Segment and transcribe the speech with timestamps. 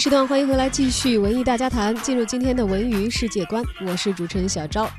[0.00, 3.62] 时段欢迎回来，继续文艺大家谈，进入今天的文娱世界观。
[3.86, 4.90] 我是主持人小昭。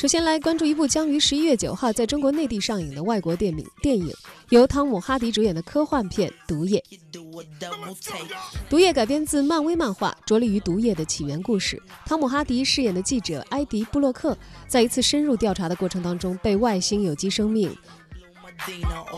[0.00, 4.10] 首先来关注一部将于十一月九号在中国内地上映的外国电影，电影
[4.48, 6.82] 由汤姆哈迪主演的科幻片《毒液》。
[8.70, 11.78] 《毒液》改编自漫威漫画，着力于毒液的起源故事。
[12.06, 14.34] 汤姆哈迪饰演的记者埃迪·布洛克，
[14.66, 17.70] 在一次深入调查的过程当中，被外星有机生命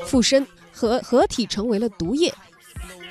[0.06, 2.34] 附身合合体成为了毒液。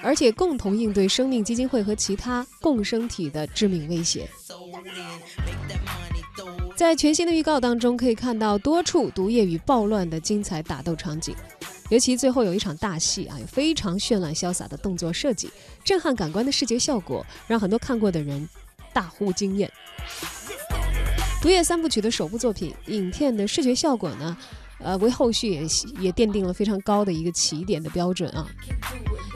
[0.03, 4.29] 而且共同应对生命基金会和其他共生体的致命威胁。
[6.75, 11.33] 在全新的预告当中，可以看到多处毒液与暴乱的精彩打斗场景，
[11.89, 15.49] 尤其最后有一场大戏啊，有非常绚烂潇洒的动作设计，
[15.85, 18.47] 震撼感官的视觉效果，让很多看过的人
[18.91, 19.71] 大呼惊艳。
[21.41, 24.35] 毒液三部曲的首部作品影片的视觉效果呢，
[24.79, 25.61] 呃，为后续也
[25.99, 28.45] 也奠定了非常高的一个起点的标准啊。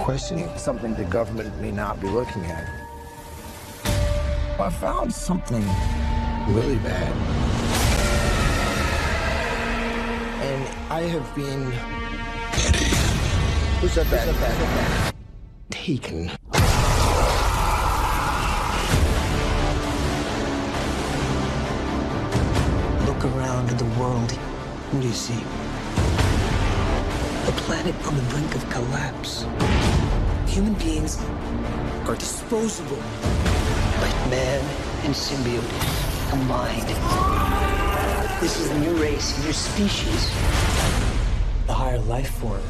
[0.00, 2.64] questioning something the government may not be looking at.
[4.58, 5.62] I found something
[6.48, 7.12] really bad.
[10.48, 11.62] And I have been.
[13.80, 14.26] Who said that?
[14.26, 15.14] Who said that?
[15.68, 16.28] Taken.
[23.06, 24.32] Look around the world.
[24.32, 25.44] What do you see?
[27.46, 29.46] A planet on the brink of collapse.
[30.46, 31.18] Human beings
[32.06, 32.96] are disposable.
[32.98, 34.60] But man
[35.06, 35.66] and symbiote
[36.30, 36.86] combined.
[38.42, 40.26] This is a new race, a new species.
[41.66, 42.60] The higher life form.